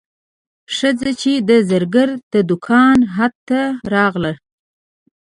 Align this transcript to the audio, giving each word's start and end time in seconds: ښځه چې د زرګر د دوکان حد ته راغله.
ښځه 0.75 1.11
چې 1.21 1.31
د 1.49 1.51
زرګر 1.69 2.09
د 2.33 2.35
دوکان 2.49 2.97
حد 3.15 3.33
ته 3.47 3.61
راغله. 3.93 4.33